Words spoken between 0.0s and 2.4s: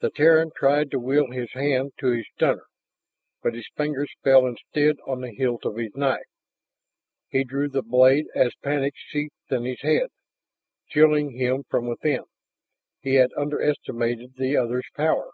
The Terran tried to will his hand to his